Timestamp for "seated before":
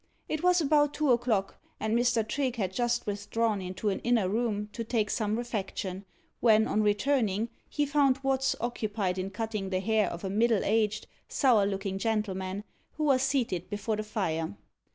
13.21-13.95